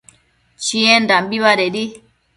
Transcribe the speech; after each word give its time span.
Chiendambi 0.63 1.37
badedi 1.43 1.83